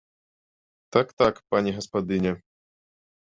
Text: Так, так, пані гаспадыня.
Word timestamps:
Так, 0.95 1.07
так, 1.19 1.35
пані 1.53 1.75
гаспадыня. 1.77 2.33